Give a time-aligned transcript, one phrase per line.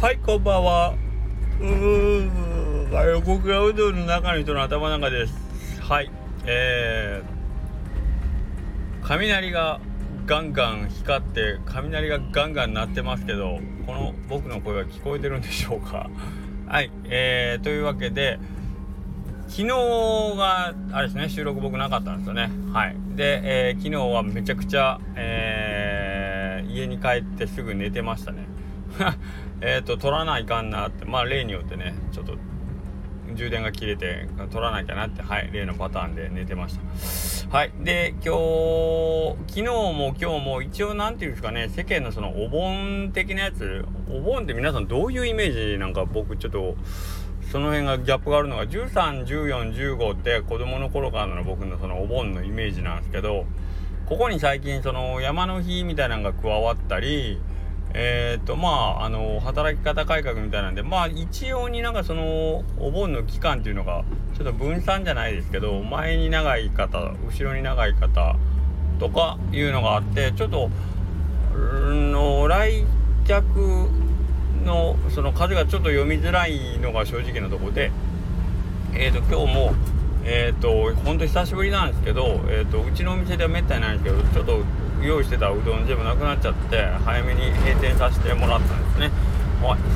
[0.00, 0.94] はい、こんばんは。
[1.60, 5.34] うーん、あれ、僕がうどんの中の人の頭の中です。
[5.82, 6.10] はい、
[6.46, 9.80] えー、雷が
[10.24, 16.08] ガンガン光って、雷がガンガン鳴ってますけど、この僕の声は聞こえてるんでしょうか？
[16.68, 18.38] はい、えー、というわけで、
[19.48, 22.50] 昨日が、あれですね、収録僕なかったんですよね。
[22.72, 22.96] はい。
[23.16, 28.46] で、えー、昨日はめちゃくちゃ、えー、家に帰ってすぐ寝てましたね。
[29.60, 32.36] えっと、取らないかんなって、まあ例によってね、ちょっと
[33.34, 36.78] 充電が切れて取らなきゃなって、はい、例のパターンで寝てまし
[37.50, 37.56] た。
[37.56, 37.72] はい。
[37.80, 46.76] で、今日、昨日も今日も一応なんていうんですかね、世間のそのお盆的なやつ、お盆って皆さんどういうイメージなんか僕ちょっと、
[47.50, 53.46] その辺がギャップがあるのが13、14、15って子供の頃からの僕のそのお盆のイメージなんですけど、
[54.06, 57.40] ここに最近その山の日みたいなのが加わったり、
[57.94, 64.04] えっ、とまああの働き方改革みたいなんでまあ一応になんかそのお盆の期間っていうのが
[64.36, 68.36] ちょっと分散じゃないですけど前に長い方後ろに長い方
[68.98, 70.70] とかいうのがあってちょっと
[71.54, 72.84] の来
[73.26, 73.88] 客
[74.64, 77.90] のその数がちょっと読みづらいのが正直なとこで
[78.94, 79.74] えっ、ー、と今日も
[80.24, 84.62] えっ、ー、と本当久しぶりなんですけど、えーと、うちのお店ではめったにないんですけどちょっと
[85.02, 89.10] 用意してたうどん全部なくなっちゃって早めに閉店させてもらったんですね。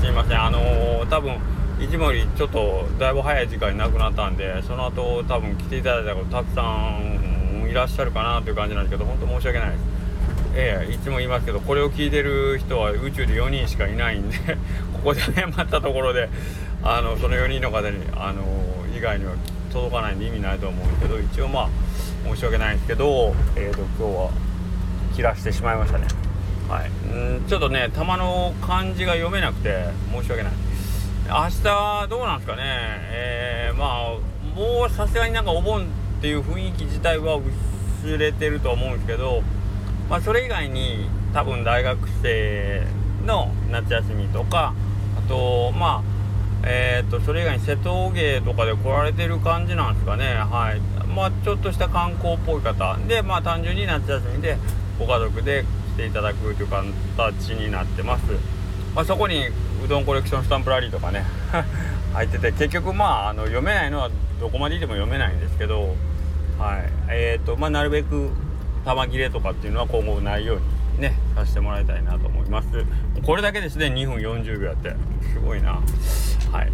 [0.00, 0.42] すいません。
[0.42, 1.36] あのー、多分
[1.80, 9.98] いつもよりちょっとだいぶ早い時間になくなったんでその後多分来ていただいた方たくさんいらっしゃるかなという感じなんですけど本当申し訳ないです。
[10.54, 14.36] ええいつも言いますけどこれを聞いてる人は宇宙で4人しかいないんで
[14.92, 16.28] ここで謝ったところで
[16.82, 18.42] あのその4人の方にあの
[18.96, 19.32] 以外には
[19.72, 21.68] 届かないんで意味ないと思うんですけど一応まあ
[22.24, 24.47] 申し訳ないんですけどえっ、ー、と今日は
[25.18, 26.06] 切らしてしまいましたね。
[26.68, 27.40] はい。
[27.40, 30.52] んちょっとね球の漢字が読めなくて申し訳ない。
[31.26, 32.62] 明日どうなんですかね。
[32.62, 35.84] えー、まあもうさすがになんかお盆っ
[36.20, 39.42] ていう雰囲気自体は薄れてると思うんですけど
[40.08, 42.86] まあそれ以外に多分大学生
[43.26, 44.72] の夏休みとか
[45.18, 46.18] あとまあ
[46.64, 50.34] えーと、それ以外に瀬戸芸とかで来られてる感じなんですかね。
[50.34, 50.80] はい。
[51.06, 52.96] まあちょっとした観光っぽい方。
[53.08, 54.58] でまあ単純に夏休みで
[54.98, 55.64] ご家族で
[55.94, 58.24] 来ていただくという形になってます、
[58.94, 59.46] まあ、そこに
[59.84, 61.24] うどんコレクションスタンプラリーとかね
[62.14, 64.10] 入ってて結局まああの読めないのは
[64.40, 65.94] どこまでいても読めないんですけど
[66.58, 66.90] はい。
[67.08, 68.30] えーとまあなるべく
[68.84, 70.60] 玉切れとかっていうのは今後ないよう
[70.96, 72.68] にねさせてもらいたいなと思います。
[73.22, 74.94] これだけですね2分40秒やって。
[75.32, 75.80] すごいな。
[76.52, 76.72] はい。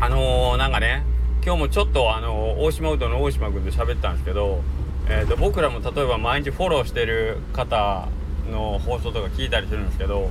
[0.00, 1.02] あのー、なんかね
[1.44, 4.62] 今日もちょっとあのー、大島うどんの大島君と喋ったんですけど、
[5.10, 8.08] えーと、僕らも例えば毎日フォローしてる方
[8.50, 10.30] の放送とか聞いたりするんですけど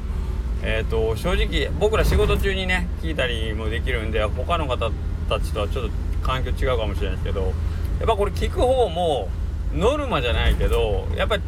[0.63, 4.89] えーと、正直僕ら仕事中にね聞いたりもできるんで他の方
[5.29, 5.91] たちとはちょっと
[6.23, 9.29] 環境違うかもしれないですけどやっぱこれ聞く方も
[9.73, 11.43] ノルマじゃないけどやっぱり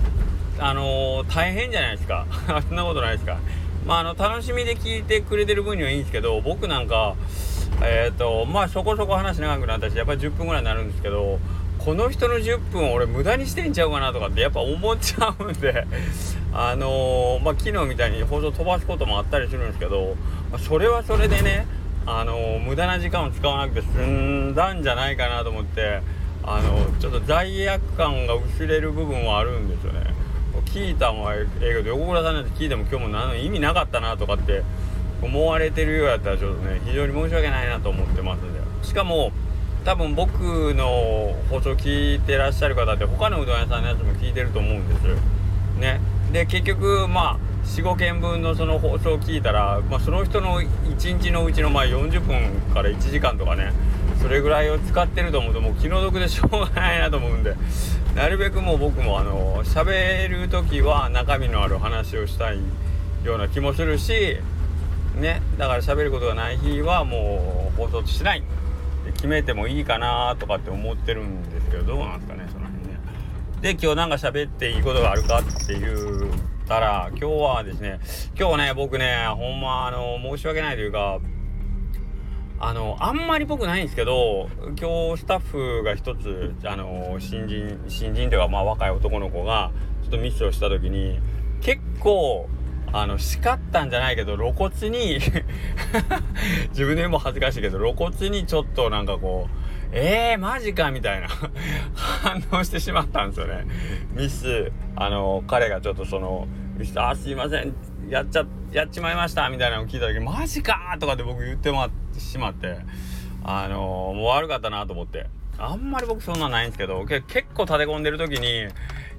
[0.59, 2.27] あのー、大変じゃないですか。
[2.67, 3.37] そんなことないですか。
[3.85, 7.15] まああの楽しみで聞いてくれてる分にはいいんですけど僕なんか
[7.81, 11.39] えっ、ー、とまあそこそこ話長くなったしやっぱり10分ぐらいになるんですけど
[11.79, 15.85] この人の10分俺無駄にしてんちゃうかなとかってやっぱ思っちゃうんで
[16.53, 20.15] あのー、まあ昨日みたいに放送飛ばすこともあったりするんですけど、
[20.51, 21.65] まあ、それはそれでね
[22.05, 26.01] あのー、無駄な時間を使わなくて済んだんじゃないかなと思って
[26.43, 30.13] あのちょっと罪悪感が薄れる部分はあるんですよね。
[30.65, 34.63] 聞いたもええけど横倉さんなんて聞いても今日も何の意味なかったなとかって
[35.21, 39.31] 思われてるようやったらちょっとね非常に申し訳ないなと思ってますんでしかも
[39.85, 45.99] 多分僕の放送聞いてらっしゃる方って他のうどん屋さんのやつも聞いてると思うんですね。
[46.31, 53.73] で結局まあ45件分のその放送を聞いたら、まあ、その人の1日のうちのまあ40分から1時間とかね
[54.21, 57.55] それぐらいを使ってると思うともう気の毒でしょうがないなと思うんで
[58.15, 62.59] なるべくもう僕もあの喋る時は中身のある話をしたい
[63.23, 64.37] ような気もするし
[65.15, 65.41] ね。
[65.57, 68.43] だから喋ることがない日はもう放送しない。
[69.11, 72.99] 決めてもいいかなとかって思ってるんですけどどうなんですかねその辺ね。
[73.61, 76.31] で今日なんか喋っていいことがあるかっていう
[76.69, 77.99] たら今日はですね
[78.39, 81.19] 今日ね僕ねほんまあの申し訳ないというか
[82.59, 89.71] あのあんまり僕ないんですけど今日スタッフが一つあの新人新人というかまあ若い男の子が
[90.03, 91.19] ちょっとミスをした時に
[91.61, 92.47] 結構
[92.91, 95.19] あの叱ったんじゃないけど露骨に
[96.69, 101.27] 自分でも恥ずかしいけど露骨にちょっとなんかこうえー、マジかみたいな
[101.95, 103.65] 反応してしまったんですよね。
[104.13, 106.47] ミス、あの、彼がちょっとその、
[106.77, 107.73] ミス、あ、すいません、
[108.07, 111.89] やっちゃ、やっちまいましたみたいなのを聞いた時、マジかとかって僕言ってま
[112.19, 112.77] しまって、
[113.43, 115.25] あの、もう悪かったなと思って。
[115.57, 117.23] あんまり僕そんなんないんですけど、結
[117.55, 118.67] 構立て込んでる時に、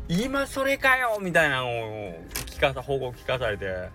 [0.08, 2.24] 今それかよみたいなのを
[2.60, 3.88] 聞かさ、報告聞かされて、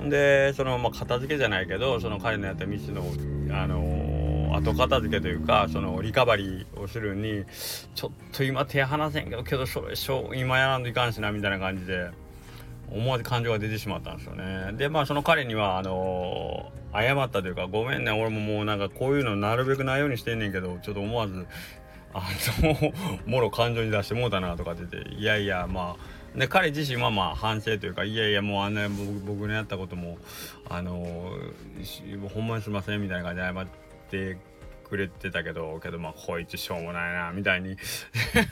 [0.00, 3.02] で、その、まあ、片付けじゃないけど、その彼のやったミスの、
[3.52, 7.44] あのー、後片付けというか、その、リカバリーをするに、
[7.94, 12.10] ちょっと今手離せんけど、けど、それ、しょ今やらんといかんしな、みたいな感じで、
[12.90, 14.72] 思わず感情が出てしまったんですよね。
[14.72, 21.46] で、まあ、その彼には、あのー、謝ったというか、ごめんね、俺ももうなんかこういうのなるべくないようにしてんねんけど、ちょっと思わず、
[22.14, 22.28] あ
[22.60, 22.92] の、
[23.26, 30.18] もろ感情に出してもうたなとかって言って、いやいや、まあ、で、彼自身はまあ反省というか、いやいや、もうあんな僕のやったことも、
[30.68, 31.36] あの、
[32.32, 33.66] ほんまにすいませんみたいな感じで謝っ
[34.10, 34.38] て
[34.88, 37.76] くれてたけど、けどまあ、こいつしょうもないな、みたいに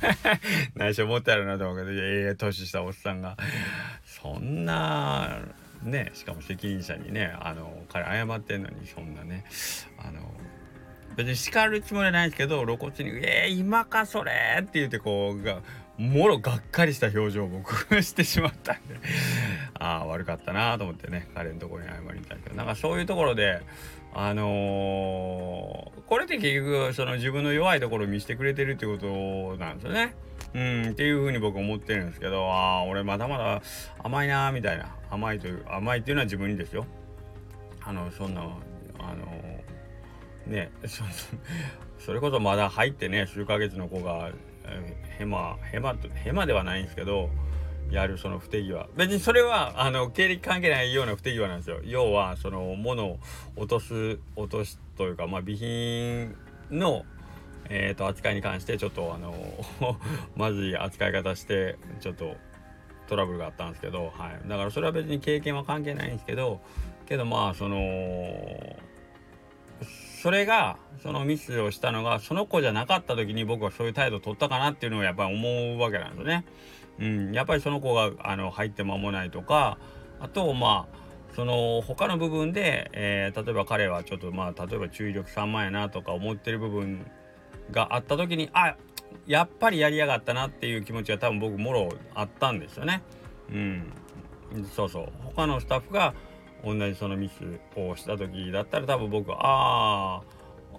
[0.74, 3.36] 内緒持ってやるなと思うけど、いやいや、年したおっさんが、
[4.04, 5.38] そんな、
[5.82, 9.44] ね、しかも責任者にね、あの、彼謝ってんのに、そんなね、
[9.98, 10.34] あの、
[11.16, 15.60] 別に叱るつもりはないんですけど露骨に「えー、今かそれ!」って言ってこうが
[15.98, 18.96] もろがっかりした表情を僕 してしまったんで
[19.78, 23.60] ああ悪かったなと思ってね彼のところに謝りたいけどなんかそういうところで
[24.12, 30.14] あのー、これって結局その自分の弱いところを見せてくれてるってことなんですよね。
[30.52, 33.62] うん、っていうふうに僕思ってるんですけどああ俺まだまだ
[34.02, 36.86] 甘いなみたいな甘いという甘いっていうのは自分にですよ。
[37.82, 38.44] あのそんなあ
[39.14, 39.59] の
[40.50, 40.70] ね。
[41.98, 44.30] それこそまだ入ってね数ヶ月の子が
[45.18, 47.28] ヘマヘマヘマではないんですけど
[47.90, 48.88] やるその不手際。
[48.96, 51.80] 別にそれはあの経歴関係ないような不手際なんですよ。
[51.84, 53.18] 要はその物を
[53.56, 56.36] 落とす落とすというかまあ備品
[56.70, 57.04] の
[57.72, 59.32] えーと、扱いに関してちょっとあの
[60.34, 62.36] まずい扱い方してちょっと
[63.06, 66.60] トラブルがあったんですけど、はい、だからそれは別に経験は関係ないんですけど
[67.06, 67.76] けどまあその
[70.22, 76.44] それがそのミスをしたのがその子じゃなかった時に僕はそういう態度を取ったかなっていうのをやっぱり思うわけなんですね。
[76.98, 79.78] うん、やっぱりその子があの入って間もないとか
[80.20, 81.00] あとまあ
[81.34, 87.06] その他の部分で、えー、例えば彼はちょっとまあ例えば注意力3万やなとか思ってる部分
[87.70, 88.76] があった時にあ
[89.26, 93.02] やっぱりやりやがったなっていう気持ちが多分僕もろあったんですよね。
[93.50, 93.92] うん、
[94.74, 96.14] そうそう他のスタッフが
[96.64, 100.22] 同じそのミスをした時だったら多分僕はあ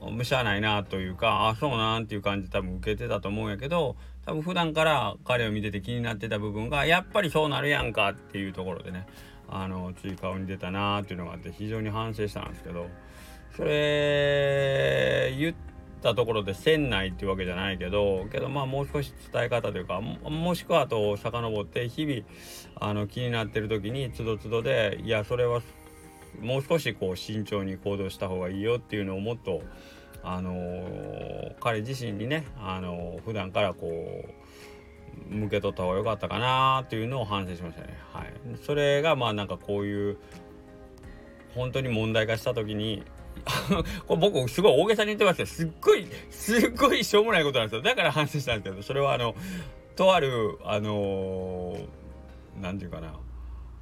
[0.04, 3.95] あむしゃないなというかああそうなんていう感じ多分受けてたと思うんやけど
[4.25, 9.06] 多分普段から彼を見てて気になってた部分がやっぱりそうなるやんかっていうところでね
[9.48, 12.88] あのつい顔に出たなっていうのがあって非常に反省したんですけど
[13.56, 15.56] それ言っ
[16.01, 22.21] たところで船内っていうわけじゃないけどけどまあもう少し伝え方というかもしくはあと遡って日々
[22.75, 25.62] あの気になってる時につどつどでいやそれは
[26.39, 29.62] もう少しこう慎重に行動した方がいいよっていうのをもっと
[30.24, 37.98] あのー、彼自身にねあのー、普段からこう向け取った方が良かったかなっていうのを反省しましたね。
[38.13, 38.33] はい、
[38.63, 40.18] それがまあなんかこういう
[41.56, 43.03] 本当に問題化した時に
[44.07, 47.81] これ僕すごい大げさに言ってますけどすっごいすっごいしょうもないことなんですよ。
[47.81, 49.36] だから反省したんですけどそれはあの
[49.95, 51.78] とあるあの
[52.62, 53.13] 何、ー、て言うかな。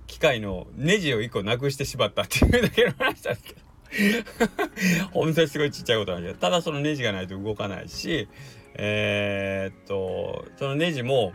[0.08, 3.70] 機械のネジを1個なくしてしまったっていうだけの話なんですけど。
[5.12, 8.28] 本当にすごいちっちゃいことなんですけどただそのネジがないと動かないし
[8.76, 11.34] えー、っとそのネジも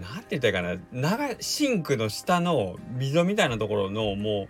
[0.00, 1.18] 何て言ったらいいかな。
[1.18, 4.48] 長シンクの下の溝みたいなところのも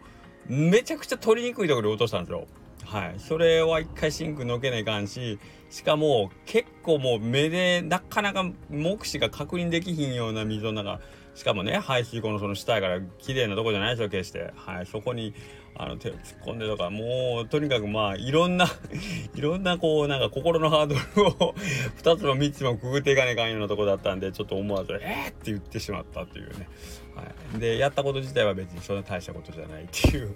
[0.48, 2.46] うめちゃくちゃ取りにくいところで落としたんですよ。
[2.88, 10.98] はい、それは一回シンクのけないかんししかも結構もう目でなかなか目視が確認できひんような溝の中
[11.38, 14.52] しかもね排水溝のその下やから綺麗なとこじゃないですよ決して。
[14.56, 15.32] はいそこに
[15.76, 18.66] あの手を突っ込んでとかもうとにかくまあいろんな
[19.36, 21.54] いろんなこうなんか心のハードルを
[22.02, 26.68] 2つも3つもくぐっていかねえかんようなとこだったんでちょっと思わず「えっ!」って言ってしまったっていうね、
[27.14, 27.22] は
[27.56, 30.34] い、でやったこと自体は別にそんな大したことじゃないっていう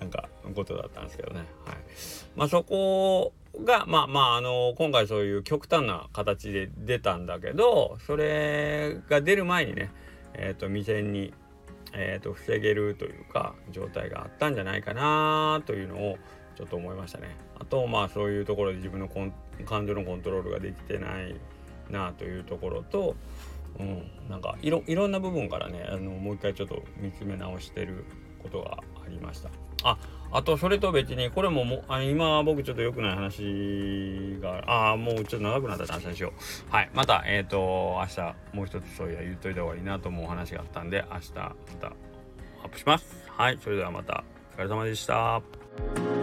[0.00, 1.76] なんかことだったんですけどね、はい、
[2.34, 3.32] まあそこ
[3.64, 9.92] がまあまああの今回そういう極端な形で出たんだけどそれが出る前にね
[10.40, 11.32] えーと、未然に、
[11.92, 16.18] えーと、防げるというか状態があったんじゃないかなというのを
[16.56, 17.36] ちょっと思いましたね。
[17.58, 21.36] あとまあそういうところで自分の感情のコントロールができてない
[21.90, 23.16] なというところと、
[23.78, 28.04] うん、なんかいろいろんな部分からねあのもう一回ちょっと見つめ直してる
[28.42, 29.50] ことがありました
[29.84, 29.98] あ
[30.32, 36.32] あとそれと別にこれももあ今僕ちょっと良くない話がああもうちょっと長くなったら明日にしよ
[36.68, 36.72] う。
[36.72, 41.42] はいまたえっ、ー、と明日もう一つそういや言っといた方がいいなと思う話があったんで明日ま
[41.80, 43.28] たアップします。
[43.28, 44.24] はいそれではまた。
[44.56, 46.19] お疲れ様でした。